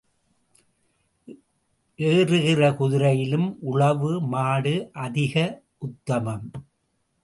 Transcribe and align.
ஏறுகிற 1.99 2.71
குதிரையிலும் 2.75 3.57
உழவு 3.61 4.21
மாடு 4.21 4.89
அதிக 4.93 5.63
உத்தமம். 5.77 6.51